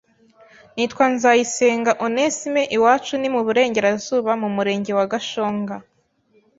Nitwa 0.75 1.05
NZAYISENGA 1.13 1.91
Onesme, 2.05 2.61
iwacu 2.77 3.13
ni 3.19 3.29
mu 3.33 3.39
burengerazuba 3.45 4.31
mu 4.41 4.49
murenge 4.55 4.91
wa 4.97 5.05
Gashonga, 5.11 5.75